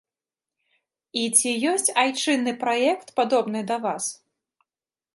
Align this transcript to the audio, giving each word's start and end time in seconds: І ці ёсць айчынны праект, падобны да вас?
І 1.23 1.25
ці 1.41 1.51
ёсць 1.73 1.93
айчынны 2.05 2.57
праект, 2.65 3.07
падобны 3.23 3.59
да 3.75 3.81
вас? 3.89 4.05